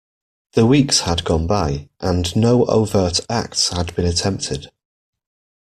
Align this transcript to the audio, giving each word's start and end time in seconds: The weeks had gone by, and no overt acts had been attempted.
The 0.53 0.65
weeks 0.65 1.01
had 1.01 1.23
gone 1.23 1.45
by, 1.45 1.87
and 1.99 2.35
no 2.35 2.65
overt 2.65 3.19
acts 3.29 3.69
had 3.69 3.95
been 3.95 4.07
attempted. 4.07 4.71